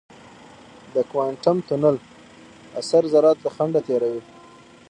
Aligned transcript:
د 0.93 0.95
کوانټم 1.11 1.57
تونل 1.67 1.95
اثر 2.79 3.03
ذرات 3.13 3.37
له 3.45 3.49
خنډه 3.55 3.79
تېروي. 3.87 4.21